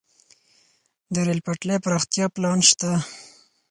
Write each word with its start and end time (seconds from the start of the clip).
د 1.13 1.15
ریل 1.27 1.41
پټلۍ 1.45 1.77
پراختیا 1.85 2.25
پلان 2.35 2.59
شته 2.69 2.91